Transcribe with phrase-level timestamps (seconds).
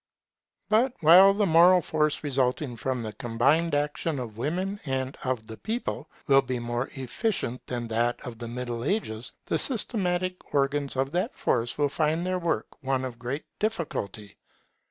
[0.67, 5.57] But while the moral force resulting from the combined action of women and of the
[5.57, 11.11] people, will be more efficient than that of the Middle Ages, the systematic organs of
[11.11, 14.37] that force will find their work one of great difficulty.